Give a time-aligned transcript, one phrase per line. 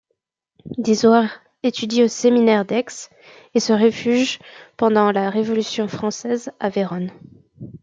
[0.79, 1.29] D'Isoard
[1.61, 3.11] étudie au séminaire d'Aix
[3.53, 4.39] et se refuge
[4.75, 7.11] pendant la Révolution française à Vérone.